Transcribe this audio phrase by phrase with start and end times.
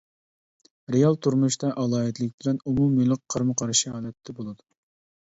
[0.93, 4.65] رېئال تۇرمۇشتا ئالاھىدىلىك بىلەن ئومۇمىيلىق قارىمۇقارشى ھالەتتە بولىدۇ.